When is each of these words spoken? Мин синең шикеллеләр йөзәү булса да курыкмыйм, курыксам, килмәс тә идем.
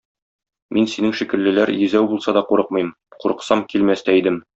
Мин 0.77 0.87
синең 0.93 1.11
шикеллеләр 1.19 1.71
йөзәү 1.73 2.07
булса 2.13 2.35
да 2.39 2.43
курыкмыйм, 2.53 2.89
курыксам, 3.25 3.63
килмәс 3.75 4.03
тә 4.09 4.17
идем. 4.23 4.41